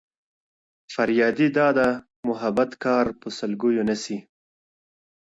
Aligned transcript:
•فريادي 0.93 1.47
داده 1.57 1.87
محبت 2.27 2.71
کار 2.83 3.05
په 3.21 3.27
سلگيو 3.37 3.83
نه 3.89 3.95
سي. 4.03 4.17